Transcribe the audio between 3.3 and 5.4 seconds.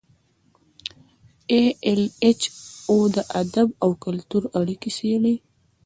ادب او کلتور اړیکې څیړي.